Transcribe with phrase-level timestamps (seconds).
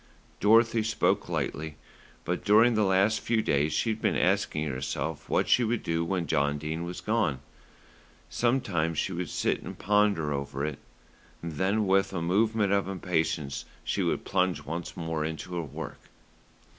[0.39, 1.75] Dorothy spoke lightly;
[2.25, 6.03] but during the last few days she had been asking herself what she would do
[6.03, 7.39] when John Dene was gone.
[8.27, 10.79] Sometimes she would sit and ponder over it,
[11.43, 15.99] then with a movement of impatience she would plunge once more into her work.